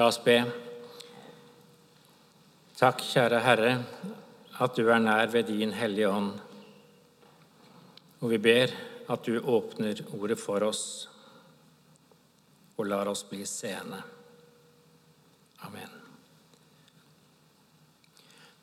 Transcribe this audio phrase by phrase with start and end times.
[0.00, 0.34] La oss be.
[2.72, 3.72] Takk, kjære Herre,
[4.64, 6.30] at du er nær ved din Hellige Ånd.
[8.22, 8.72] Og vi ber
[9.12, 11.08] at du åpner ordet for oss
[12.78, 14.00] og lar oss bli seende.
[15.68, 15.92] Amen.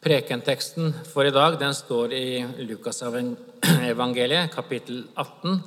[0.01, 5.61] Prekenteksten for i dag den står i Lukasevangeliet, kapittel 18,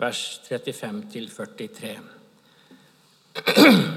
[0.00, 1.92] vers 35-43.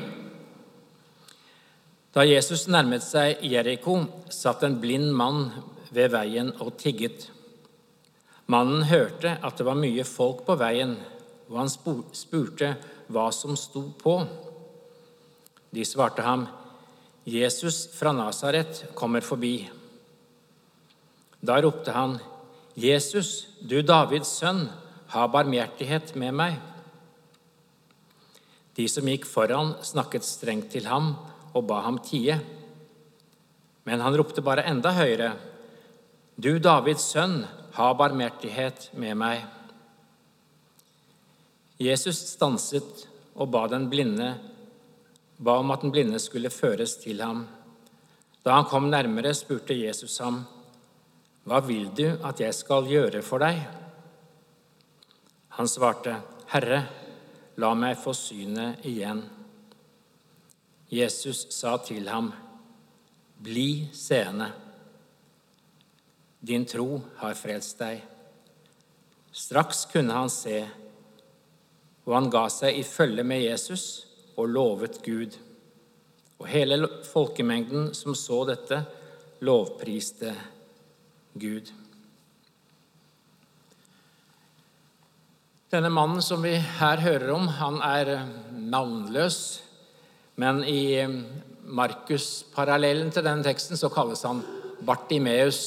[2.17, 3.99] Da Jesus nærmet seg Jeriko,
[4.33, 5.51] satt en blind mann
[5.93, 7.27] ved veien og tigget.
[8.49, 10.95] Mannen hørte at det var mye folk på veien,
[11.45, 12.71] og han spurte
[13.13, 14.15] hva som sto på.
[15.69, 16.47] De svarte ham,
[17.21, 19.69] 'Jesus fra Nasaret kommer forbi.'
[21.45, 22.17] Da ropte han,
[22.73, 24.71] 'Jesus, du Davids sønn,
[25.13, 26.61] ha barmhjertighet med meg.'
[28.73, 31.13] De som gikk foran, snakket strengt til ham
[31.57, 32.37] og ba ham tie.
[33.87, 35.35] Men han ropte bare enda høyere,
[36.37, 37.39] Du Davids sønn,
[37.73, 39.39] ha barmhjertighet med meg.
[41.81, 44.35] Jesus stanset og ba, den blinde,
[45.37, 47.45] ba om at den blinde skulle føres til ham.
[48.45, 50.43] Da han kom nærmere, spurte Jesus ham,
[51.47, 53.61] Hva vil du at jeg skal gjøre for deg?
[55.57, 56.19] Han svarte,
[56.53, 56.83] Herre,
[57.57, 59.23] la meg få synet igjen.
[60.89, 62.31] Jesus sa til ham,
[63.37, 64.47] Bli seende.
[66.39, 67.99] Din tro har frelst deg.
[69.35, 70.61] Straks kunne han se,
[72.07, 73.83] og han ga seg i følge med Jesus
[74.37, 75.35] og lovet Gud.
[76.39, 78.79] Og hele folkemengden som så dette,
[79.45, 80.33] lovpriste
[81.37, 81.69] Gud.
[85.67, 88.13] Denne mannen som vi her hører om, han er
[88.55, 89.66] navnløs.
[90.37, 91.01] Men i
[91.65, 94.43] Markus-parallellen til den teksten så kalles han
[94.85, 95.61] Bartimeus.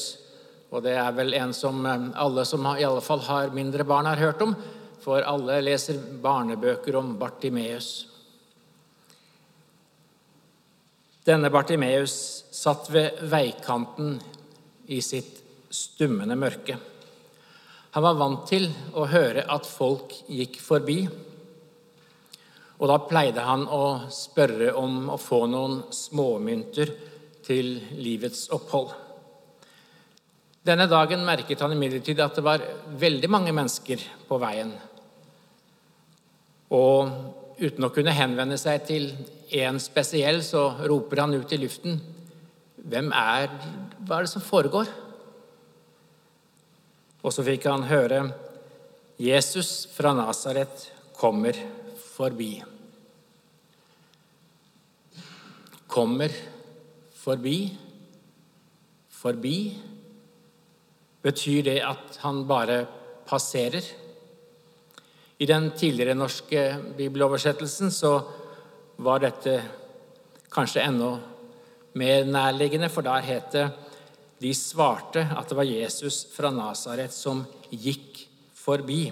[0.71, 4.21] Og det er vel en som alle som i alle fall har mindre barn, har
[4.21, 4.55] hørt om.
[5.03, 7.89] For alle leser barnebøker om Bartimeus.
[11.27, 12.13] Denne Bartimeus
[12.55, 14.15] satt ved veikanten
[14.89, 16.77] i sitt stummende mørke.
[17.91, 21.03] Han var vant til å høre at folk gikk forbi.
[22.81, 26.89] Og da pleide han å spørre om å få noen småmynter
[27.45, 28.89] til livets opphold.
[30.65, 32.63] Denne dagen merket han imidlertid at det var
[33.01, 34.73] veldig mange mennesker på veien.
[36.73, 39.07] Og uten å kunne henvende seg til
[39.53, 41.99] én spesiell, så roper han ut i luften
[42.81, 43.51] Hvem er
[44.07, 44.87] Hva er det som foregår?
[47.21, 48.23] Og så fikk han høre
[49.21, 51.57] Jesus fra Nasaret kommer
[52.15, 52.55] forbi.
[55.91, 56.31] Kommer
[57.21, 57.57] forbi.
[59.11, 59.57] Forbi
[61.21, 62.85] betyr det at han bare
[63.27, 63.83] passerer.
[65.41, 66.63] I den tidligere norske
[66.97, 68.13] bibeloversettelsen så
[69.01, 69.57] var dette
[70.53, 71.15] kanskje enda
[71.97, 73.69] mer nærliggende, for der het det
[74.41, 78.23] de svarte at det var Jesus fra Nasaret som gikk
[78.57, 79.11] forbi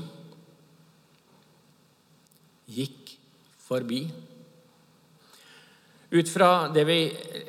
[2.70, 3.16] gikk
[3.66, 4.04] forbi.
[6.10, 7.00] Ut fra det vi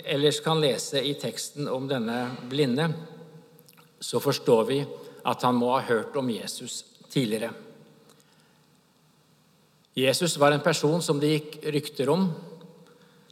[0.04, 2.90] ellers kan lese i teksten om denne blinde,
[4.00, 4.80] så forstår vi
[5.24, 7.52] at han må ha hørt om Jesus tidligere.
[9.96, 12.28] Jesus var en person som det gikk rykter om.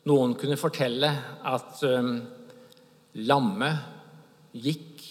[0.09, 1.11] Noen kunne fortelle
[1.45, 2.15] at um,
[3.28, 3.71] lamme
[4.56, 5.05] gikk,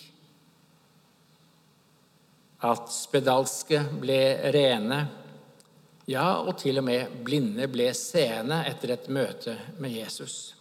[2.66, 4.20] at spedalske ble
[4.54, 5.00] rene,
[6.07, 10.56] ja, og til og med blinde ble seende etter et møte med Jesus.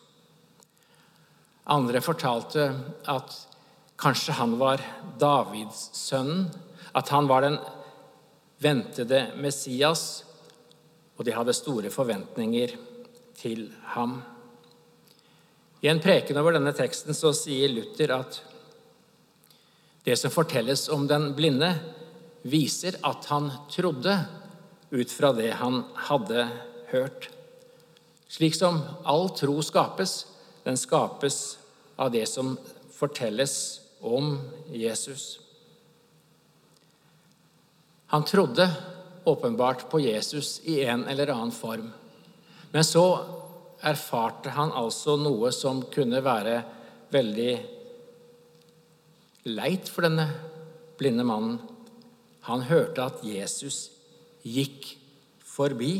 [1.71, 2.67] Andre fortalte
[3.11, 3.37] at
[3.99, 4.83] kanskje han var
[5.19, 6.49] Davids sønnen,
[6.97, 7.59] at han var den
[8.63, 10.25] ventede Messias,
[11.17, 12.75] og de hadde store forventninger
[13.37, 14.19] til ham.
[15.83, 18.41] I en preken over denne teksten så sier Luther at
[20.07, 21.73] det som fortelles om den blinde,
[22.47, 24.15] viser at han trodde
[24.91, 26.49] ut fra det han hadde
[26.93, 27.29] hørt.
[28.29, 30.27] Slik som all tro skapes,
[30.67, 31.59] den skapes
[31.97, 32.57] av det som
[32.93, 34.37] fortelles om
[34.73, 35.41] Jesus.
[38.07, 38.71] Han trodde
[39.25, 41.91] åpenbart på Jesus i en eller annen form.
[42.71, 43.07] Men så
[43.81, 46.61] erfarte han altså noe som kunne være
[47.15, 47.53] veldig
[49.51, 50.27] leit for denne
[50.99, 51.59] blinde mannen.
[52.47, 53.96] Han hørte at Jesus
[54.47, 54.93] gikk
[55.43, 55.93] forbi.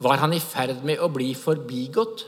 [0.00, 2.26] Var han i ferd med å bli forbigått?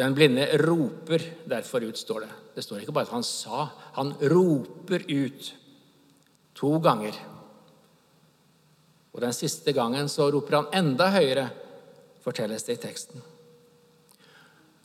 [0.00, 2.30] Den blinde roper derfor ut, står det.
[2.56, 3.66] Det står ikke bare at han sa.
[3.98, 5.52] Han roper ut
[6.56, 7.18] to ganger.
[9.12, 11.50] Og den siste gangen så roper han enda høyere,
[12.24, 13.31] fortelles det i teksten.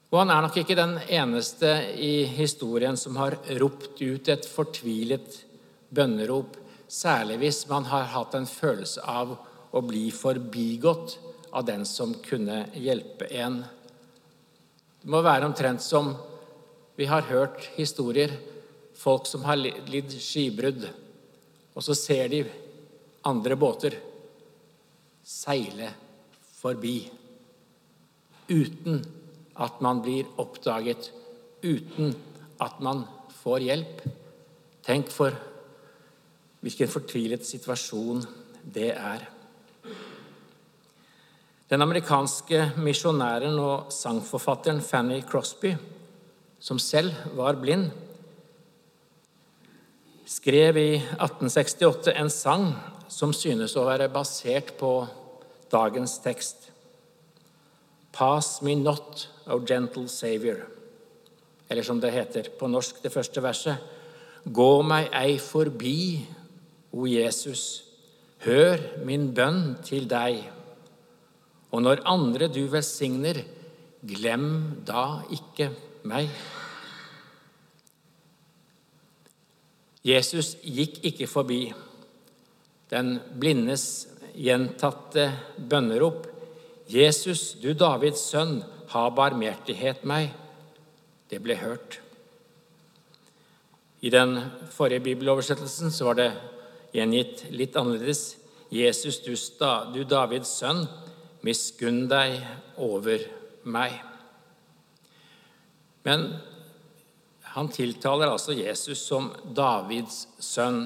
[0.07, 5.41] Og han er nok ikke den eneste i historien som har ropt ut et fortvilet
[5.91, 6.55] bønnerop,
[6.87, 9.33] særlig hvis man har hatt en følelse av
[9.75, 11.17] å bli forbigått
[11.51, 13.59] av den som kunne hjelpe en.
[15.01, 16.13] Det må være omtrent som
[16.95, 18.31] vi har hørt historier,
[18.97, 20.87] folk som har lidd skibrudd,
[21.75, 22.41] og så ser de
[23.27, 23.99] andre båter
[25.27, 25.91] seile
[26.57, 27.01] forbi
[28.47, 29.03] uten
[29.57, 31.11] at man blir oppdaget,
[31.63, 32.13] uten
[32.61, 33.03] at man
[33.41, 34.01] får hjelp.
[34.85, 35.35] Tenk for
[36.61, 38.23] hvilken fortvilet situasjon
[38.73, 39.25] det er.
[41.67, 45.73] Den amerikanske misjonæren og sangforfatteren Fanny Crosby,
[46.59, 47.89] som selv var blind,
[50.27, 52.69] skrev i 1868 en sang
[53.11, 54.91] som synes å være basert på
[55.71, 56.69] dagens tekst.
[58.15, 60.65] Pass me not, O gentle Savior.
[61.69, 63.81] Eller som det heter på norsk, det første verset.
[64.47, 66.23] Gå meg ei forbi,
[66.95, 67.83] o Jesus.
[68.45, 70.39] Hør min bønn til deg.
[71.75, 73.41] Og når andre du velsigner,
[74.07, 74.47] glem
[74.87, 75.71] da ikke
[76.07, 76.31] meg.
[80.07, 81.61] Jesus gikk ikke forbi
[82.91, 84.07] den blindes
[84.37, 85.27] gjentatte
[85.57, 86.27] bønnerop.
[86.87, 88.61] Jesus, du Davids sønn,
[88.93, 90.31] ha barmhjertighet meg.
[91.27, 91.99] Det ble hørt.
[93.99, 94.37] I den
[94.71, 96.29] forrige bibeloversettelsen så var det
[96.95, 98.37] gjengitt litt annerledes.
[98.71, 99.33] Jesus, du,
[99.93, 100.85] du Davids sønn,
[101.43, 102.39] miskunn deg
[102.79, 103.25] over
[103.67, 103.97] meg.
[106.07, 106.29] Men
[107.57, 110.85] han tiltaler altså Jesus som Davids sønn.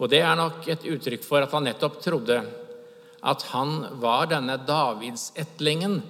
[0.00, 2.40] Og det er nok et uttrykk for at han nettopp trodde
[3.20, 6.00] at han var denne davidsetlingen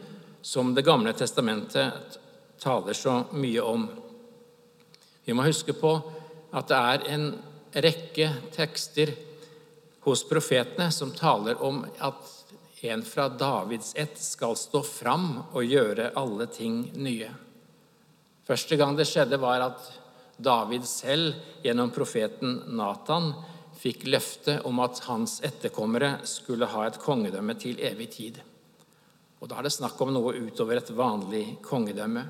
[0.43, 2.19] som Det gamle testamentet
[2.61, 3.89] taler så mye om.
[5.25, 5.91] Vi må huske på
[6.57, 7.27] at det er en
[7.77, 9.13] rekke tekster
[10.07, 12.37] hos profetene som taler om at
[12.81, 17.29] en fra Davids ett skal stå fram og gjøre alle ting nye.
[18.49, 19.91] Første gang det skjedde, var at
[20.41, 23.35] David selv gjennom profeten Natan
[23.81, 28.41] fikk løfte om at hans etterkommere skulle ha et kongedømme til evig tid.
[29.41, 32.27] Og Da er det snakk om noe utover et vanlig kongedømme.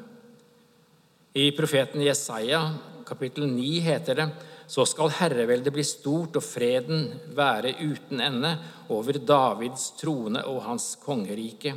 [1.34, 2.62] I profeten Jesaja
[3.06, 4.28] kapittel 9 heter det
[4.70, 8.52] så skal herreveldet bli stort og freden være uten ende
[8.94, 11.74] over Davids trone og hans kongerike.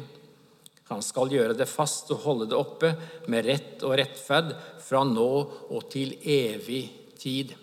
[0.92, 2.92] Han skal gjøre det fast og holde det oppe
[3.34, 4.54] med rett og rettferd
[4.84, 5.30] fra nå
[5.74, 6.84] og til evig
[7.18, 7.56] tid.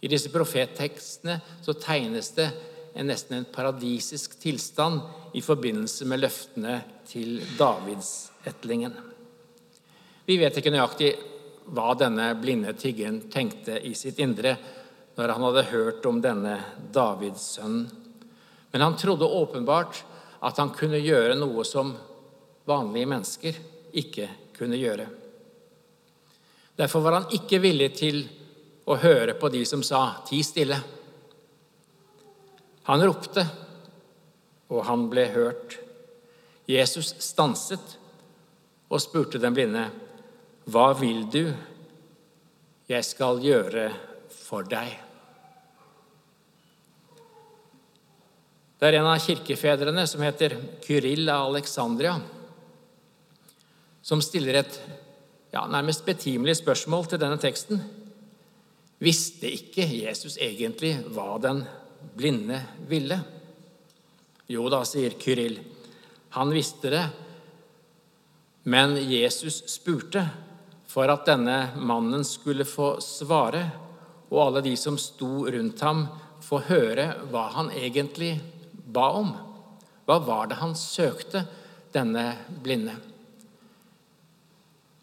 [0.00, 2.48] I disse profettekstene så tegnes det
[2.98, 5.00] en nesten en paradisisk tilstand
[5.34, 8.94] i forbindelse med løftene til Davidsettlingen.
[10.26, 11.12] Vi vet ikke nøyaktig
[11.74, 14.56] hva denne blinde tiggeren tenkte i sitt indre
[15.18, 16.56] når han hadde hørt om denne
[16.94, 17.82] Davids sønn.
[18.70, 20.02] Men han trodde åpenbart
[20.44, 21.94] at han kunne gjøre noe som
[22.68, 23.58] vanlige mennesker
[23.98, 25.08] ikke kunne gjøre.
[26.78, 28.20] Derfor var han ikke villig til
[28.88, 30.82] å høre på de som sa 'ti stille'.
[32.88, 33.44] Han ropte,
[34.70, 35.78] og han ble hørt.
[36.68, 37.96] Jesus stanset
[38.88, 39.90] og spurte den blinde,
[40.68, 41.54] hva vil du
[42.88, 43.90] jeg skal gjøre
[44.32, 44.96] for deg?
[48.78, 50.54] Det er en av kirkefedrene som heter
[50.84, 52.14] Kyrill av Alexandria,
[54.00, 54.80] som stiller et
[55.52, 57.82] ja, nærmest betimelig spørsmål til denne teksten.
[58.98, 61.62] Visste ikke Jesus egentlig hva den
[62.18, 62.58] blinde
[62.90, 63.20] ville?
[64.50, 65.60] Jo da, sier Kyrill.
[66.34, 67.04] Han visste det,
[68.68, 70.24] men Jesus spurte
[70.88, 73.62] for at denne mannen skulle få svare,
[74.28, 76.06] og alle de som sto rundt ham,
[76.44, 78.34] få høre hva han egentlig
[78.88, 79.34] ba om.
[80.08, 81.44] Hva var det han søkte,
[81.92, 82.24] denne
[82.64, 82.96] blinde?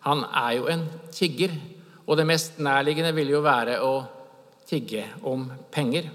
[0.06, 1.54] Han er jo en tigger,
[2.05, 3.93] og det mest nærliggende ville jo være å
[4.69, 6.09] tigge om penger.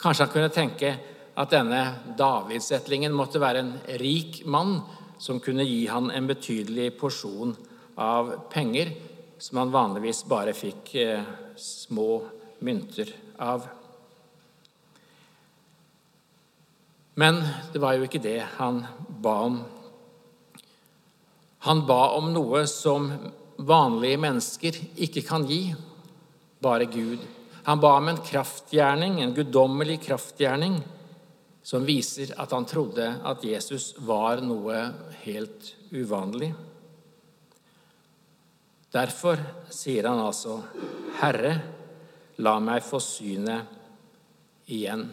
[0.00, 0.92] Kanskje han kunne tenke
[1.34, 1.80] at denne
[2.18, 4.76] davidsetlingen måtte være en rik mann
[5.18, 7.54] som kunne gi han en betydelig porsjon
[7.98, 8.92] av penger
[9.38, 11.26] som han vanligvis bare fikk eh,
[11.58, 12.22] små
[12.64, 13.10] mynter
[13.42, 13.66] av.
[17.14, 17.38] Men
[17.72, 18.82] det var jo ikke det han
[19.22, 19.58] ba om.
[21.66, 23.10] Han ba om noe som
[23.66, 25.74] vanlige mennesker ikke kan gi,
[26.62, 27.22] bare Gud.
[27.64, 30.78] Han ba om en kraftgjerning, en guddommelig kraftgjerning,
[31.64, 34.82] som viser at han trodde at Jesus var noe
[35.24, 36.50] helt uvanlig.
[38.94, 39.40] Derfor
[39.72, 40.60] sier han altså,
[41.18, 41.54] 'Herre,
[42.38, 43.64] la meg få synet
[44.68, 45.08] igjen'.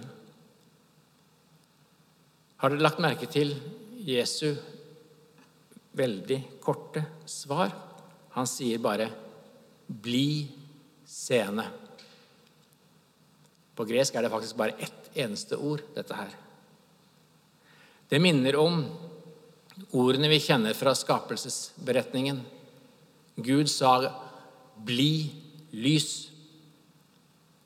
[2.57, 3.55] Har dere lagt merke til
[4.05, 4.53] Jesu
[5.97, 7.90] veldig korte svar?
[8.31, 9.09] Han sier bare
[9.87, 10.47] 'bli
[11.05, 11.67] seende'.
[13.75, 16.29] På gresk er det faktisk bare ett eneste ord, dette her.
[18.07, 18.85] Det minner om
[19.91, 22.41] ordene vi kjenner fra skapelsesberetningen.
[23.35, 24.11] Gud sa
[24.77, 25.31] 'bli
[25.73, 26.29] lys',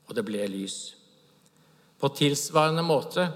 [0.07, 0.95] og det ble lys.
[2.00, 3.31] På tilsvarende måte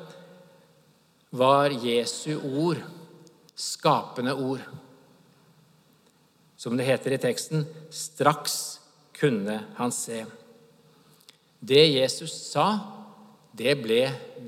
[1.32, 2.82] var Jesu ord
[3.56, 4.62] skapende ord.
[6.60, 8.80] Som det heter i teksten, straks
[9.16, 10.26] kunne han se.
[11.60, 12.68] Det Jesus sa,
[13.56, 14.02] det ble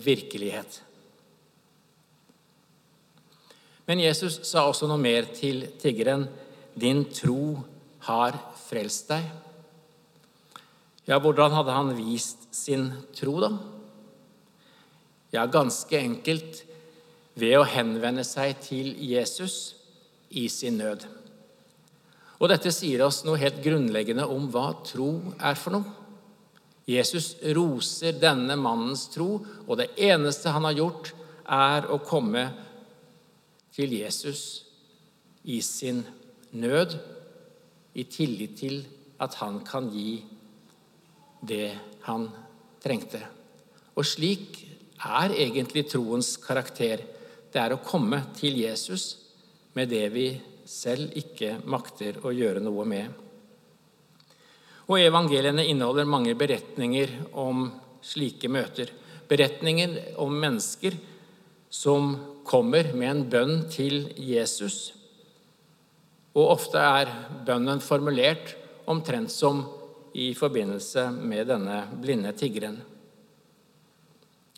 [0.03, 0.81] virkelighet.
[3.87, 6.27] Men Jesus sa også noe mer til tiggeren.
[6.75, 7.57] Din tro
[8.07, 8.37] har
[8.67, 9.25] frelst deg.
[11.07, 13.51] Ja, hvordan hadde han vist sin tro, da?
[15.31, 16.61] Ja, ganske enkelt
[17.39, 19.77] ved å henvende seg til Jesus
[20.29, 21.07] i sin nød.
[22.41, 25.97] Og Dette sier oss noe helt grunnleggende om hva tro er for noe.
[26.89, 31.11] Jesus roser denne mannens tro, og det eneste han har gjort,
[31.45, 32.47] er å komme
[33.75, 34.41] til Jesus
[35.45, 36.01] i sin
[36.57, 36.97] nød,
[37.93, 38.81] i tillit til
[39.21, 40.21] at han kan gi
[41.45, 41.73] det
[42.07, 42.29] han
[42.81, 43.21] trengte.
[43.93, 44.61] Og slik
[45.01, 47.03] er egentlig troens karakter
[47.51, 49.17] det er å komme til Jesus
[49.75, 50.27] med det vi
[50.67, 53.11] selv ikke makter å gjøre noe med.
[54.91, 57.69] Og Evangeliene inneholder mange beretninger om
[58.03, 58.91] slike møter.
[59.29, 60.97] Beretninger om mennesker
[61.71, 64.91] som kommer med en bønn til Jesus.
[66.35, 67.11] Og ofte er
[67.47, 68.55] bønnen formulert
[68.91, 69.63] omtrent som
[70.13, 72.81] i forbindelse med denne blinde tiggeren.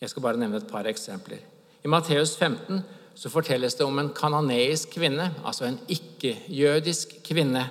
[0.02, 1.44] Jeg skal bare nevne et par eksempler.
[1.84, 2.82] I Matteus 15
[3.16, 7.68] så fortelles det om en kanoneisk kvinne, altså en ikke-jødisk kvinne,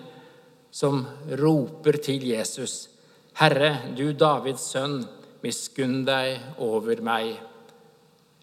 [0.72, 1.04] som
[1.40, 2.88] roper til Jesus,
[3.36, 5.04] 'Herre, du Davids sønn,
[5.42, 7.40] miskunn deg over meg.'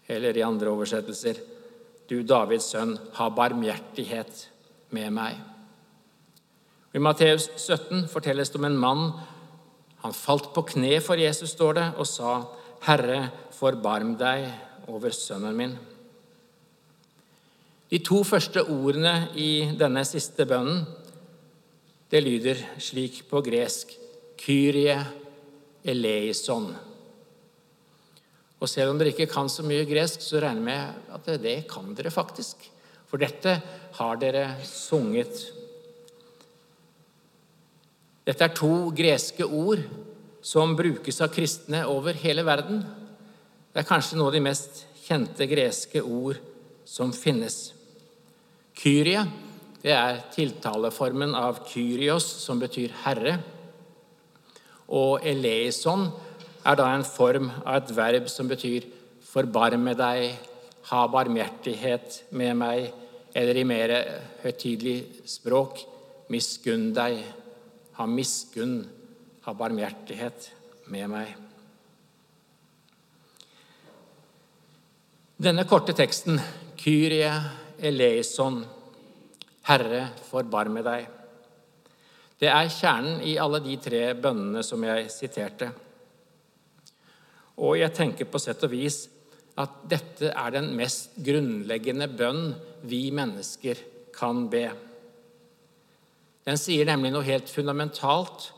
[0.08, 1.34] Eller i andre oversettelser,
[2.08, 4.48] 'Du Davids sønn, ha barmhjertighet
[4.90, 5.40] med meg.'
[6.94, 9.12] I Matteus 17 fortelles det om en mann.
[10.02, 12.42] Han falt på kne for Jesus, står det, og sa,
[12.82, 14.50] 'Herre, forbarm deg
[14.88, 15.78] over sønnen min.
[17.90, 20.84] De to første ordene i denne siste bønnen
[22.10, 23.92] det lyder slik på gresk
[24.38, 24.96] Kyrie
[25.86, 26.68] eleison.
[28.60, 31.56] Og Selv om dere ikke kan så mye gresk, så regner jeg med at det
[31.70, 32.66] kan dere faktisk.
[33.08, 33.56] For dette
[33.96, 35.46] har dere sunget.
[38.26, 39.82] Dette er to greske ord
[40.42, 42.84] som brukes av kristne over hele verden.
[43.72, 46.38] Det er kanskje noe av de mest kjente greske ord
[46.84, 47.79] som finnes.
[48.80, 49.28] Kyrie
[49.80, 53.38] det er tiltaleformen av Kyrios, som betyr herre.
[54.92, 56.04] Og eleison
[56.66, 58.84] er da en form av et verb som betyr
[59.24, 60.34] forbarme deg,
[60.90, 62.90] ha barmhjertighet med meg,
[63.32, 63.94] eller i mer
[64.42, 65.84] høytidelig språk
[66.32, 67.22] miskunn deg,
[67.96, 68.82] ha miskunn,
[69.46, 70.50] ha barmhjertighet
[70.92, 71.32] med meg.
[75.40, 76.36] Denne korte teksten,
[76.76, 77.32] Kyrie
[77.82, 78.60] eleison,
[79.68, 81.08] Herre, forbarme deg,
[82.40, 85.68] det er kjernen i alle de tre bønnene som jeg siterte.
[87.60, 89.02] Og jeg tenker på sett og vis
[89.60, 92.54] at dette er den mest grunnleggende bønn
[92.88, 93.82] vi mennesker
[94.16, 94.70] kan be.
[96.48, 98.48] Den sier nemlig noe helt fundamentalt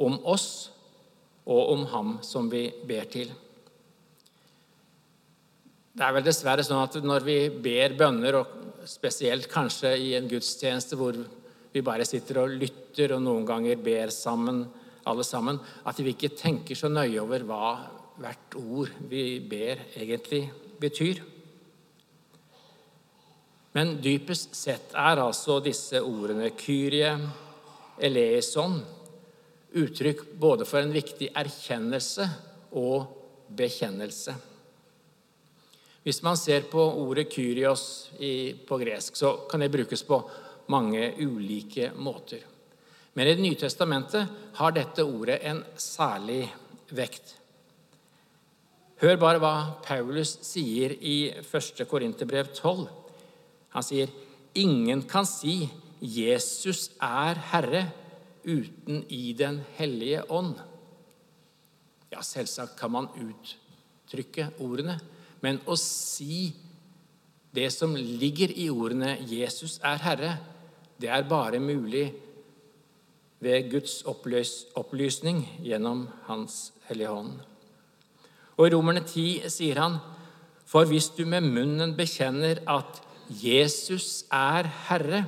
[0.00, 0.70] om oss
[1.44, 3.28] og om ham som vi ber til.
[6.00, 10.30] Det er vel dessverre sånn at når vi ber bønner, og spesielt kanskje i en
[10.30, 11.18] gudstjeneste hvor
[11.74, 14.62] vi bare sitter og lytter og noen ganger ber sammen,
[15.04, 17.74] alle sammen, at vi ikke tenker så nøye over hva
[18.16, 20.46] hvert ord vi ber, egentlig
[20.80, 21.20] betyr.
[23.76, 27.12] Men dypest sett er altså disse ordene Kyrie,
[28.00, 28.80] eleison
[29.76, 32.24] uttrykk både for en viktig erkjennelse
[32.80, 33.04] og
[33.52, 34.46] bekjennelse.
[36.02, 38.10] Hvis man ser på ordet 'kyrios'
[38.66, 40.22] på gresk, så kan det brukes på
[40.68, 42.40] mange ulike måter.
[43.14, 46.48] Men i Det nye testamentet har dette ordet en særlig
[46.90, 47.36] vekt.
[49.00, 51.86] Hør bare hva Paulus sier i 1.
[51.88, 52.88] Korinterbrev 12.
[53.70, 54.08] Han sier,
[54.54, 57.92] 'Ingen kan si 'Jesus er Herre'
[58.44, 60.60] uten i Den hellige ånd'.
[62.12, 65.00] Ja, selvsagt kan man uttrykke ordene,
[65.40, 66.52] men å si
[67.54, 70.38] det som ligger i ordene 'Jesus er Herre',
[71.00, 72.12] det er bare mulig
[73.40, 77.40] ved Guds opplysning gjennom Hans Hellige Hånd.
[78.58, 79.96] Og I Romerne 10 sier han,
[80.68, 85.24] for hvis du med munnen bekjenner at Jesus er Herre,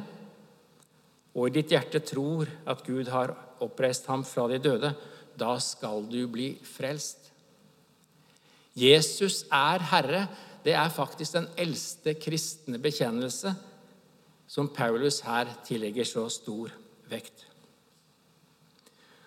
[1.33, 3.33] og i ditt hjerte tror at Gud har
[3.65, 4.93] oppreist ham fra de døde,
[5.39, 7.22] da skal du bli frelst.
[8.79, 10.27] Jesus er Herre.
[10.65, 13.55] Det er faktisk den eldste kristne bekjennelse
[14.53, 16.73] som Paulus her tillegger så stor
[17.11, 17.47] vekt.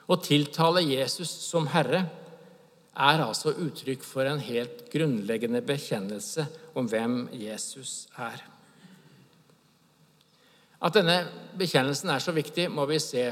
[0.06, 2.04] Å tiltale Jesus som Herre
[2.96, 6.46] er altså uttrykk for en helt grunnleggende bekjennelse
[6.78, 8.44] om hvem Jesus er.
[10.86, 11.18] At denne
[11.58, 13.26] bekjennelsen er så viktig, må vi se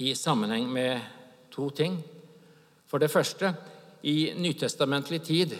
[0.00, 1.02] i sammenheng med
[1.50, 1.98] to ting.
[2.86, 3.52] For det første,
[4.02, 5.54] i nytestamentlig tid,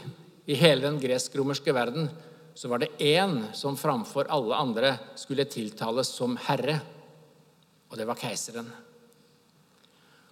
[0.47, 2.09] i hele den gresk-romerske verden,
[2.55, 6.81] så var det én som framfor alle andre skulle tiltales som herre,
[7.91, 8.67] og det var keiseren.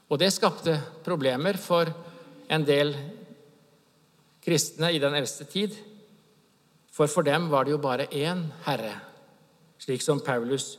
[0.08, 0.74] Og det skapte
[1.04, 1.90] problemer for
[2.48, 2.94] en del
[4.44, 5.74] kristne i den eldste tid.
[6.92, 8.94] For for dem var det jo bare én herre,
[9.78, 10.78] slik som Paulus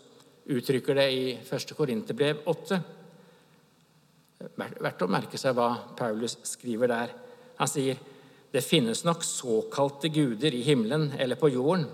[0.50, 1.76] uttrykker det i 1.
[1.78, 2.82] Korinterbrev 8.
[4.40, 7.12] Verdt å merke seg hva Paulus skriver der.
[7.60, 8.00] Han sier
[8.54, 11.86] det finnes nok såkalte guder i himmelen eller på jorden.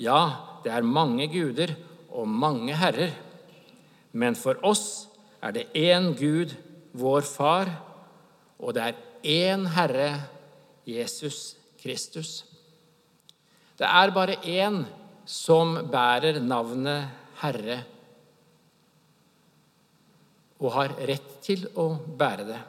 [0.00, 1.74] Ja, det er mange guder
[2.08, 3.12] og mange herrer.
[4.12, 5.08] Men for oss
[5.42, 6.54] er det én Gud,
[6.92, 7.68] vår Far,
[8.62, 10.22] og det er én Herre,
[10.86, 12.44] Jesus Kristus.
[13.78, 14.84] Det er bare én
[15.26, 17.10] som bærer navnet
[17.42, 17.82] Herre
[20.62, 22.60] og har rett til å bære det.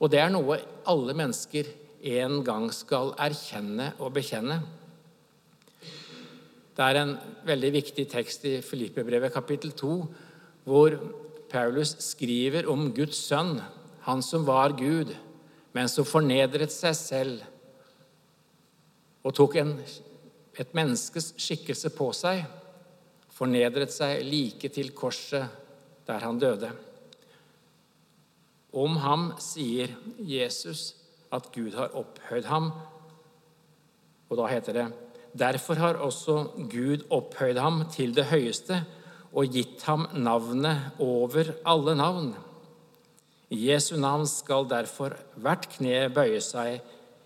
[0.00, 0.58] Og det er noe
[0.90, 1.68] alle mennesker
[2.14, 4.58] en gang skal erkjenne og bekjenne.
[6.74, 7.14] Det er en
[7.46, 9.92] veldig viktig tekst i Filippebrevet kapittel 2,
[10.66, 10.96] hvor
[11.52, 13.60] Paulus skriver om Guds sønn,
[14.08, 15.12] han som var Gud,
[15.74, 17.44] men som fornedret seg selv
[19.24, 19.70] og tok en,
[20.60, 22.42] et menneskes skikkelse på seg,
[23.34, 25.63] fornedret seg like til korset
[26.06, 26.70] der han døde.
[28.74, 30.94] Om ham sier Jesus
[31.34, 32.72] at Gud har opphøyd ham,
[34.30, 34.86] og da heter det
[35.34, 38.84] Derfor har også Gud opphøyd ham til det høyeste
[39.34, 42.28] og gitt ham navnet over alle navn.
[43.50, 46.78] I Jesu navn skal derfor hvert kne bøye seg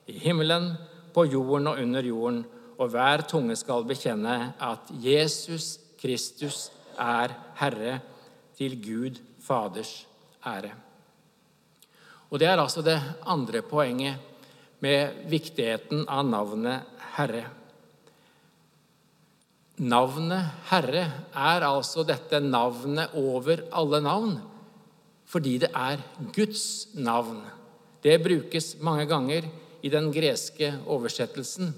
[0.09, 0.73] i himmelen,
[1.13, 2.43] på jorden og under jorden,
[2.79, 7.99] og hver tunge skal bekjenne at Jesus Kristus er Herre
[8.59, 10.03] til Gud Faders
[10.47, 10.73] ære.
[12.31, 14.19] Og Det er altså det andre poenget
[14.85, 17.45] med viktigheten av navnet Herre.
[19.79, 24.37] Navnet Herre er altså dette navnet over alle navn,
[25.25, 26.03] fordi det er
[26.35, 27.41] Guds navn.
[28.03, 29.49] Det brukes mange ganger
[29.83, 31.75] i den greske oversettelsen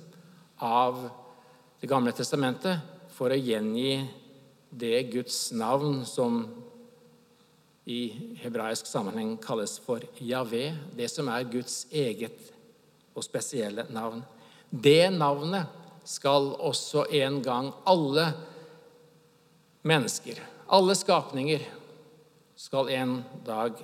[0.61, 1.11] av
[1.81, 2.77] Det gamle testamentet
[3.17, 4.03] for å gjengi
[4.69, 6.43] det Guds navn som
[7.91, 12.53] i hebraisk sammenheng kalles for Javé, det som er Guds eget
[13.17, 14.23] og spesielle navn.
[14.71, 15.67] Det navnet
[16.07, 18.29] skal også en gang alle
[19.83, 20.39] mennesker,
[20.71, 21.67] alle skapninger,
[22.61, 23.15] skal en
[23.47, 23.79] dag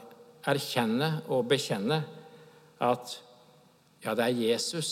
[0.47, 2.03] erkjenne og bekjenne
[2.85, 3.14] at
[4.05, 4.90] ja, det er Jesus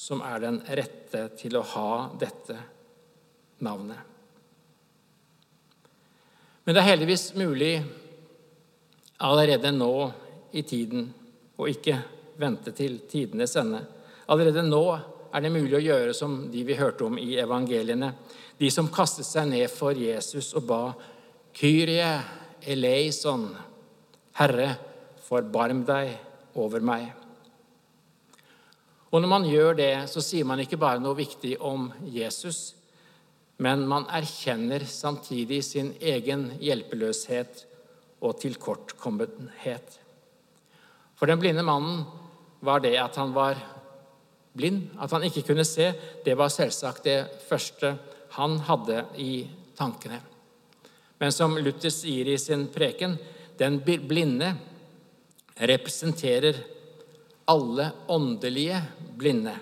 [0.00, 2.56] som er den rette til å ha dette
[3.60, 4.00] navnet.
[6.64, 7.74] Men det er heldigvis mulig
[9.20, 9.94] allerede nå
[10.52, 11.08] i tiden,
[11.60, 11.98] og ikke
[12.40, 13.82] vente til tidenes ende.
[14.32, 14.84] Allerede nå
[15.30, 18.14] er det mulig å gjøre som de vi hørte om i evangeliene,
[18.58, 20.82] de som kastet seg ned for Jesus og ba
[21.56, 22.10] Kyrie
[22.68, 23.48] eleison,
[24.38, 24.74] Herre,
[25.26, 26.12] forbarm deg
[26.58, 27.08] over meg.
[29.10, 32.76] Og når man gjør det, så sier man ikke bare noe viktig om Jesus,
[33.60, 37.66] men man erkjenner samtidig sin egen hjelpeløshet
[38.20, 39.98] og tilkortkommenhet.
[41.16, 42.04] For den blinde mannen
[42.64, 43.58] var det at han var
[44.56, 45.92] blind, at han ikke kunne se,
[46.24, 47.94] det var selvsagt det første
[48.36, 49.46] han hadde i
[49.78, 50.20] tankene.
[51.20, 53.16] Men som Luther sier i sin preken,
[53.60, 54.54] den blinde
[55.60, 56.56] representerer
[57.50, 58.78] alle åndelige
[59.20, 59.52] blinde.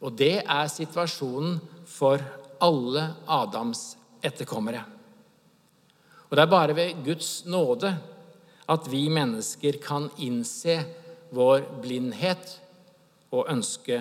[0.00, 2.22] Og det er situasjonen for
[2.62, 3.92] alle Adams
[4.24, 4.84] etterkommere.
[6.32, 7.90] Og det er bare ved Guds nåde
[8.72, 10.78] at vi mennesker kan innse
[11.36, 12.54] vår blindhet
[13.36, 13.98] og ønske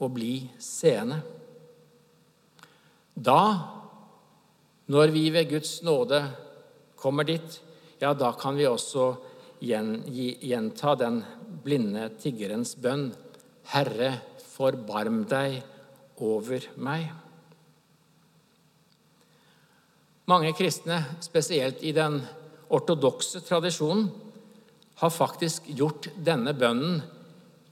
[0.00, 1.18] å bli seende.
[3.12, 3.42] Da,
[4.88, 6.22] når vi ved Guds nåde
[6.96, 7.58] kommer dit,
[8.00, 9.10] ja, da kan vi også
[9.60, 11.20] gjenta den
[11.66, 13.10] blinde tiggerens bønn.
[13.76, 14.14] Herre,
[14.56, 15.60] forbarm deg
[16.16, 17.12] over meg.
[20.32, 22.14] Mange kristne, spesielt i den
[22.72, 24.06] ortodokse tradisjonen,
[25.02, 27.02] har faktisk gjort denne bønnen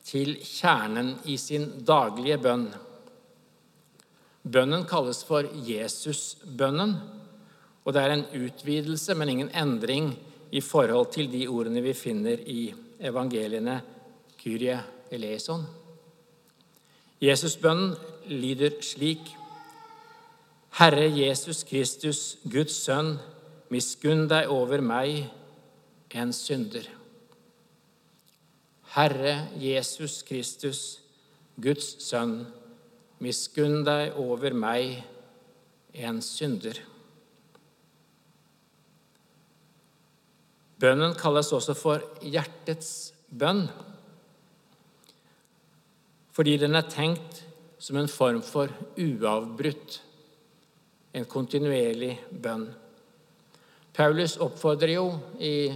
[0.05, 2.67] til kjernen i sin daglige bønn.
[4.45, 6.95] Bønnen kalles for Jesusbønnen,
[7.81, 10.13] og det er en utvidelse, men ingen endring
[10.53, 12.67] i forhold til de ordene vi finner i
[13.01, 13.81] evangeliene
[14.37, 14.77] Kyrie
[15.09, 15.65] eleison.
[17.25, 17.97] Jesusbønnen
[18.29, 19.40] lyder slik.:
[20.79, 23.17] Herre Jesus Kristus, Guds sønn,
[23.75, 25.27] miskunn deg over meg,
[26.15, 26.87] en synder.
[28.95, 31.01] Herre Jesus Kristus,
[31.61, 32.45] Guds sønn,
[33.19, 35.03] miskunn deg over meg,
[35.91, 36.79] en synder.
[40.81, 43.67] Bønnen kalles også for hjertets bønn,
[46.31, 47.43] fordi den er tenkt
[47.83, 49.99] som en form for uavbrutt
[51.13, 52.69] en kontinuerlig bønn.
[53.97, 55.07] Paulus oppfordrer jo
[55.43, 55.71] i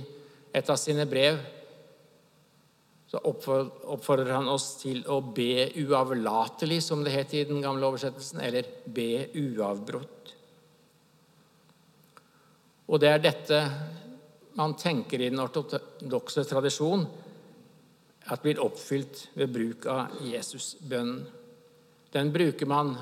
[0.54, 1.40] et av sine brev
[3.14, 8.40] så oppfordrer han oss til å be uavlatelig, som det het i den gamle oversettelsen,
[8.42, 10.32] eller be uavbrutt.
[12.90, 13.60] Og det er dette
[14.58, 17.06] man tenker i den ortodokse tradisjon
[18.34, 21.22] at blir oppfylt ved bruk av Jesusbønnen.
[22.10, 22.96] Den bruker man,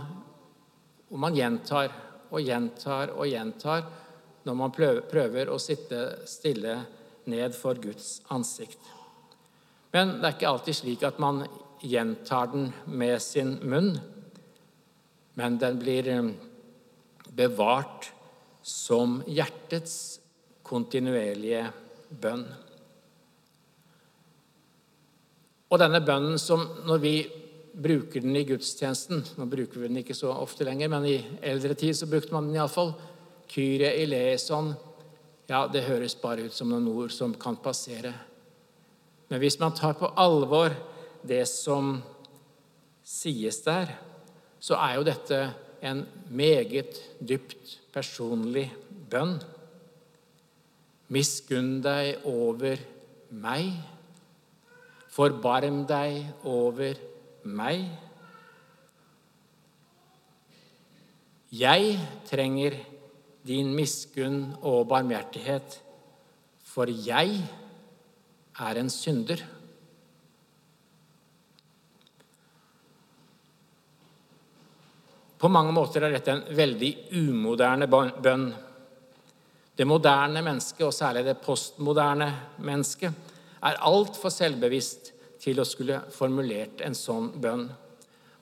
[1.09, 1.89] og man gjentar
[2.33, 3.85] og gjentar og gjentar
[4.43, 6.81] når man prøver å sitte stille
[7.31, 8.81] ned for Guds ansikt.
[9.93, 11.45] Men det er ikke alltid slik at man
[11.83, 13.93] gjentar den med sin munn,
[15.39, 16.33] men den blir eh,
[17.37, 18.11] bevart
[18.63, 20.21] som hjertets
[20.67, 21.67] kontinuerlige
[22.23, 22.45] bønn.
[25.73, 27.15] Og denne bønnen som når vi
[27.73, 29.23] bruker den i gudstjenesten.
[29.39, 32.49] Nå bruker vi den ikke så ofte lenger, men i eldre tid så brukte man
[32.49, 32.95] den iallfall.
[33.53, 34.73] Kyrie eleison.
[35.49, 38.13] Ja, det høres bare ut som noen ord som kan passere.
[39.29, 40.75] Men hvis man tar på alvor
[41.27, 41.99] det som
[43.05, 43.95] sies der,
[44.63, 45.41] så er jo dette
[45.83, 48.69] en meget dypt personlig
[49.11, 49.39] bønn.
[51.13, 52.81] Miskunn deg over
[53.33, 53.73] meg.
[55.13, 57.09] Forbarm deg over meg
[57.45, 57.87] meg.
[61.53, 62.79] Jeg trenger
[63.47, 65.79] din miskunn og barmhjertighet,
[66.65, 67.43] for jeg
[68.63, 69.43] er en synder.
[75.43, 78.47] På mange måter er dette en veldig umoderne bønn.
[79.77, 82.29] Det moderne mennesket, og særlig det postmoderne
[82.63, 83.13] mennesket,
[83.63, 85.12] er altfor selvbevisst
[85.43, 87.67] til å skulle formulert en sånn bønn.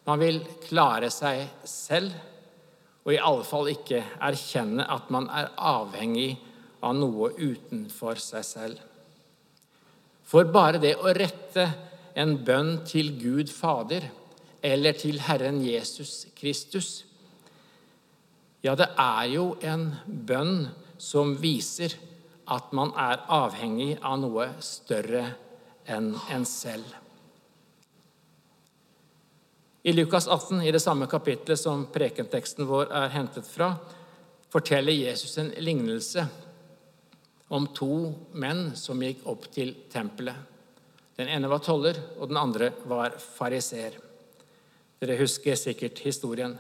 [0.05, 2.13] Man vil klare seg selv,
[3.05, 6.35] og i alle fall ikke erkjenne at man er avhengig
[6.85, 8.81] av noe utenfor seg selv.
[10.31, 11.67] For bare det å rette
[12.21, 14.07] en bønn til Gud Fader
[14.63, 16.91] eller til Herren Jesus Kristus,
[18.61, 20.67] ja, det er jo en bønn
[21.01, 21.97] som viser
[22.51, 25.25] at man er avhengig av noe større
[25.87, 26.97] enn en selv.
[29.83, 33.73] I Lukas 18, i det samme kapitlet som prekenteksten vår er hentet fra,
[34.53, 36.27] forteller Jesus en lignelse
[37.49, 40.37] om to menn som gikk opp til tempelet.
[41.17, 43.97] Den ene var toller, og den andre var fariser.
[45.01, 46.55] Dere husker sikkert historien.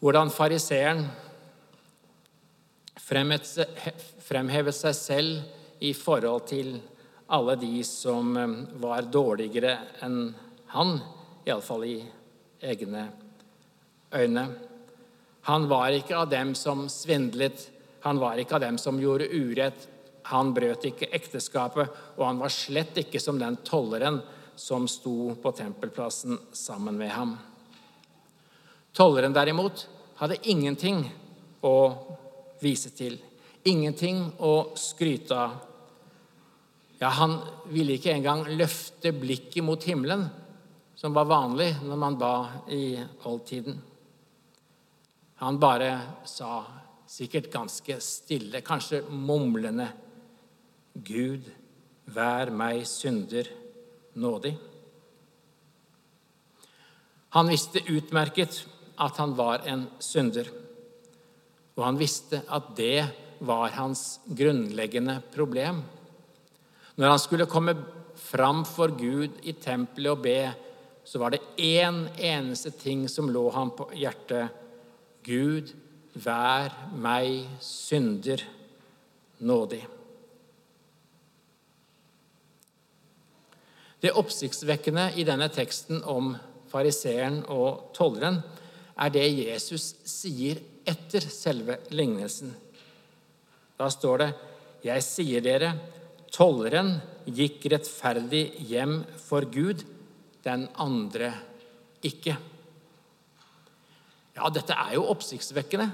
[0.00, 1.06] Hvordan fariseeren
[3.06, 6.78] fremhevet seg selv i forhold til
[7.26, 10.34] alle de som eh, var dårligere enn
[10.66, 10.98] han,
[11.46, 11.96] iallfall i
[12.60, 13.08] egne
[14.14, 14.46] øyne.
[15.46, 17.68] Han var ikke av dem som svindlet,
[18.02, 19.88] han var ikke av dem som gjorde urett.
[20.26, 24.18] Han brøt ikke ekteskapet, og han var slett ikke som den tolleren
[24.58, 27.36] som sto på tempelplassen sammen med ham.
[28.96, 29.84] Tolleren derimot
[30.18, 31.04] hadde ingenting
[31.62, 31.76] å
[32.62, 33.18] vise til,
[33.62, 35.56] ingenting å skryte av.
[37.00, 37.36] Ja, han
[37.68, 40.24] ville ikke engang løfte blikket mot himmelen,
[40.96, 42.32] som var vanlig når man ba
[42.72, 42.96] i
[43.28, 43.76] oldtiden.
[45.44, 45.90] Han bare
[46.24, 46.62] sa,
[47.06, 49.90] sikkert ganske stille, kanskje mumlende,
[50.96, 51.44] Gud,
[52.08, 53.50] vær meg synder
[54.16, 54.54] nådig.
[57.36, 58.62] Han visste utmerket
[58.96, 60.48] at han var en synder,
[61.76, 63.04] og han visste at det
[63.44, 65.82] var hans grunnleggende problem.
[66.96, 67.74] Når han skulle komme
[68.16, 70.38] fram for Gud i tempelet og be,
[71.06, 74.48] så var det én eneste ting som lå ham på hjertet.
[75.26, 75.74] Gud,
[76.16, 78.40] vær meg synder
[79.44, 79.82] nådig.
[84.00, 86.34] Det oppsiktsvekkende i denne teksten om
[86.70, 88.40] fariseeren og tolleren
[88.96, 92.54] er det Jesus sier etter selve lignelsen.
[93.76, 94.30] Da står det,
[94.84, 95.72] 'Jeg sier dere,
[96.36, 99.84] tolleren gikk rettferdig hjem for Gud,
[100.44, 101.32] den andre
[102.04, 102.36] ikke'.
[104.36, 105.88] Ja, dette er jo oppsiktsvekkende.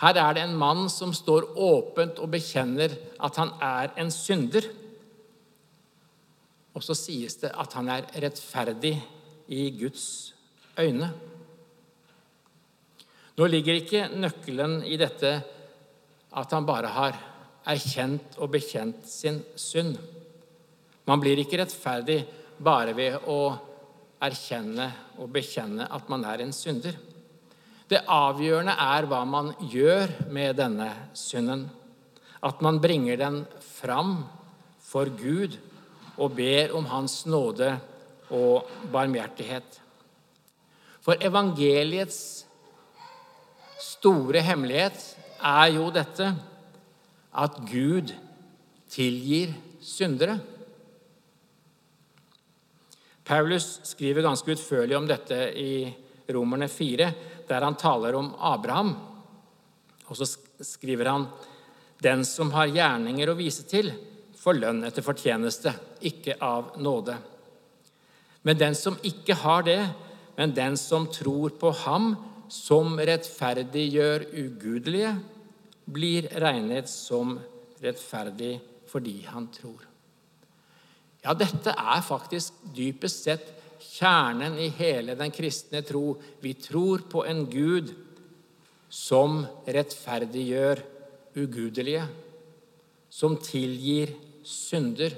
[0.00, 4.68] Her er det en mann som står åpent og bekjenner at han er en synder.
[6.74, 8.94] Og så sies det at han er rettferdig
[9.48, 10.34] i Guds
[10.78, 11.10] øyne.
[13.36, 15.32] Nå ligger ikke nøkkelen i dette
[16.36, 17.29] at han bare har
[17.70, 19.96] erkjent og bekjent sin synd.
[21.06, 22.20] Man blir ikke rettferdig
[22.60, 23.40] bare ved å
[24.20, 26.96] erkjenne og bekjenne at man er en synder.
[27.90, 31.64] Det avgjørende er hva man gjør med denne synden.
[32.44, 33.40] At man bringer den
[33.80, 34.20] fram
[34.90, 35.56] for Gud
[36.20, 37.72] og ber om Hans nåde
[38.30, 39.80] og barmhjertighet.
[41.00, 42.44] For evangeliets
[43.80, 45.00] store hemmelighet
[45.40, 46.28] er jo dette
[47.32, 48.12] at Gud
[48.90, 50.38] tilgir syndere.
[53.24, 55.86] Paulus skriver ganske utførlig om dette i
[56.34, 57.10] Romerne 4,
[57.48, 58.94] der han taler om Abraham.
[60.10, 60.26] Og så
[60.66, 61.26] skriver han
[62.02, 63.92] den som har gjerninger å vise til,
[64.40, 65.72] for lønn etter fortjeneste,
[66.08, 67.18] ikke av nåde.
[68.42, 69.80] Men den som ikke har det,
[70.38, 72.14] men den som tror på Ham
[72.50, 75.12] som rettferdiggjør ugudelige,
[75.92, 77.38] blir regnet som
[77.80, 78.58] rettferdig
[78.90, 79.86] fordi han tror.
[81.20, 83.50] Ja, dette er faktisk dypest sett
[83.80, 86.14] kjernen i hele den kristne tro.
[86.40, 87.92] Vi tror på en Gud
[88.90, 90.80] som rettferdiggjør
[91.38, 92.06] ugudelige,
[93.10, 94.14] som tilgir
[94.46, 95.14] synder.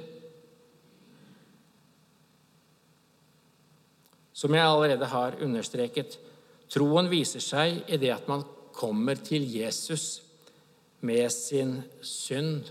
[4.32, 6.18] Som jeg allerede har understreket,
[6.72, 8.42] troen viser seg i det at man
[8.74, 10.22] kommer til Jesus
[11.02, 12.70] med sin synd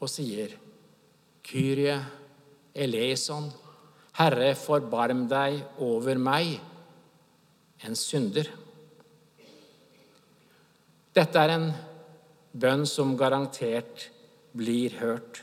[0.00, 0.52] og sier,
[1.42, 1.96] 'Kyrie
[2.74, 3.50] eleison,
[4.18, 6.60] Herre, forbarm deg over meg,
[7.84, 8.50] en synder'.
[11.16, 11.70] Dette er en
[12.52, 14.10] bønn som garantert
[14.56, 15.42] blir hørt.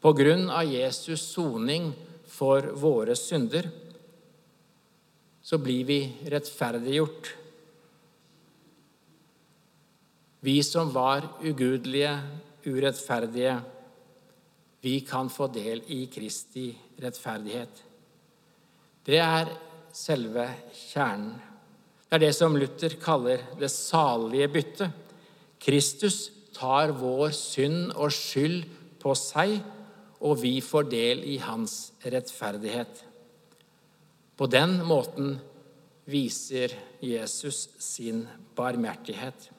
[0.00, 1.92] På grunn av Jesus' soning
[2.26, 3.68] for våre synder
[5.44, 7.39] så blir vi rettferdiggjort.
[10.40, 12.14] Vi som var ugudelige,
[12.64, 13.58] urettferdige,
[14.80, 16.70] vi kan få del i Kristi
[17.02, 17.82] rettferdighet.
[19.04, 19.50] Det er
[19.92, 21.34] selve kjernen.
[22.08, 24.96] Det er det som Luther kaller det salige byttet.
[25.60, 28.64] Kristus tar vår synd og skyld
[29.00, 29.58] på seg,
[30.24, 33.04] og vi får del i hans rettferdighet.
[34.36, 35.34] På den måten
[36.08, 36.72] viser
[37.04, 38.24] Jesus sin
[38.56, 39.50] barmhjertighet.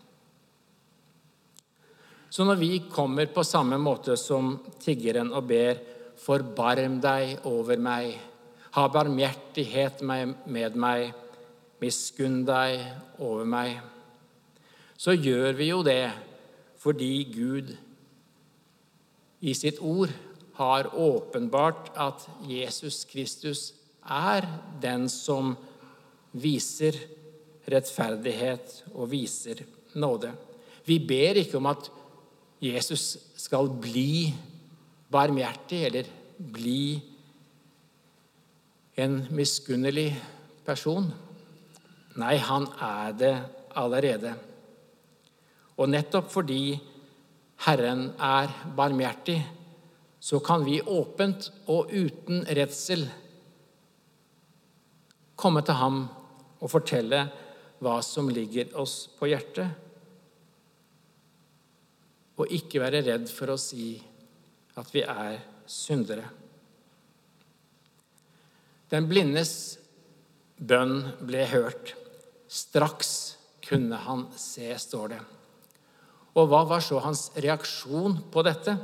[2.31, 5.79] Så når vi kommer på samme måte som tiggeren og ber
[6.21, 8.19] 'Forbarm deg over meg',
[8.71, 10.35] 'Ha barmhjertighet med
[10.75, 11.13] meg',
[11.81, 12.79] 'Miskunn deg
[13.19, 13.81] over meg',
[14.97, 16.11] så gjør vi jo det
[16.77, 17.77] fordi Gud
[19.41, 20.09] i sitt ord
[20.53, 23.73] har åpenbart at Jesus Kristus
[24.05, 24.47] er
[24.81, 25.57] den som
[26.33, 26.95] viser
[27.67, 29.63] rettferdighet og viser
[29.93, 30.31] nåde.
[30.85, 31.89] Vi ber ikke om at
[32.61, 34.29] Jesus skal bli
[35.11, 37.01] barmhjertig eller bli
[39.01, 40.11] en miskunnelig
[40.65, 41.09] person.
[42.21, 43.33] Nei, han er det
[43.77, 44.35] allerede.
[45.79, 46.77] Og nettopp fordi
[47.65, 49.39] Herren er barmhjertig,
[50.21, 53.07] så kan vi åpent og uten redsel
[55.41, 56.03] komme til ham
[56.61, 57.23] og fortelle
[57.81, 59.71] hva som ligger oss på hjertet,
[62.41, 63.93] og ikke være redd for å si
[64.79, 65.37] at vi er
[65.69, 66.25] syndere.
[68.91, 69.53] Den blindes
[70.57, 71.93] bønn ble hørt.
[72.51, 73.11] Straks
[73.63, 75.19] kunne han se, står det.
[76.35, 78.75] Og hva var så hans reaksjon på dette?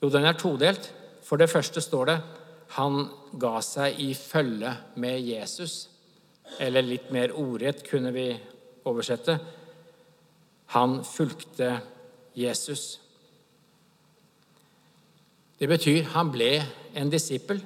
[0.00, 0.90] Jo, den er todelt.
[1.26, 2.16] For det første står det
[2.76, 3.06] han
[3.38, 5.86] ga seg i følge med Jesus.
[6.62, 8.28] Eller litt mer ordrett kunne vi
[8.86, 9.38] oversette.
[10.74, 11.76] Han fulgte
[12.36, 13.00] Jesus.
[15.56, 16.50] Det betyr han ble
[16.96, 17.62] en disippel.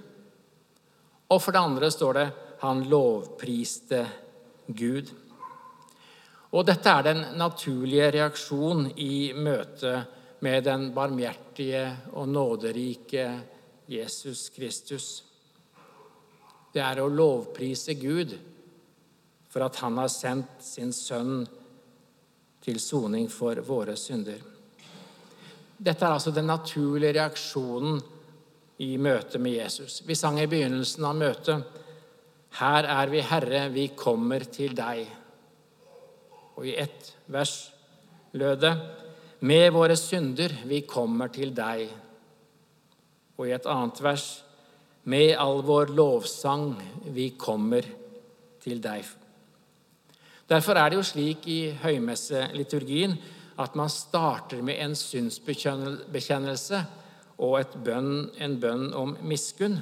[1.31, 2.29] Og for det andre står det
[2.61, 4.05] han lovpriste
[4.67, 5.11] Gud.
[6.51, 9.95] Og dette er den naturlige reaksjon i møte
[10.43, 13.27] med den barmhjertige og nåderike
[13.91, 15.09] Jesus Kristus.
[16.71, 18.37] Det er å lovprise Gud
[19.51, 21.43] for at han har sendt sin sønn
[22.63, 24.39] til soning for våre synder.
[25.81, 28.01] Dette er altså den naturlige reaksjonen
[28.85, 30.03] i møte med Jesus.
[30.05, 31.79] Vi sang i begynnelsen av møtet
[32.61, 35.07] Her er vi, Herre, vi kommer til deg.
[36.59, 37.71] Og i ett vers
[38.33, 38.75] lød det
[39.41, 41.89] Med våre synder, vi kommer til deg.
[43.39, 44.29] Og i et annet vers
[45.05, 46.75] Med all vår lovsang,
[47.09, 47.89] vi kommer
[48.61, 49.07] til deg.
[50.51, 53.15] Derfor er det jo slik i høymesseliturgien
[53.61, 56.81] at man starter med en synsbekjennelse
[57.41, 59.81] og bønn, en bønn om miskunn,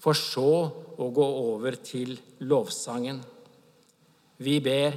[0.00, 0.50] for så
[1.00, 3.22] å gå over til lovsangen.
[4.36, 4.96] Vi ber,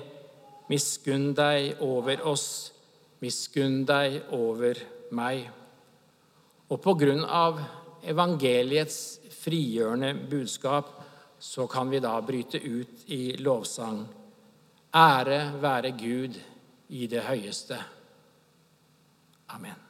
[0.71, 2.47] miskunn deg over oss,
[3.23, 4.79] miskunn deg over
[5.15, 5.47] meg.
[6.69, 7.62] Og på grunn av
[8.03, 8.99] evangeliets
[9.39, 10.91] frigjørende budskap
[11.39, 14.03] så kan vi da bryte ut i lovsang.
[14.95, 16.36] Ære være Gud
[16.89, 17.79] i det høyeste.
[19.49, 19.88] Amen.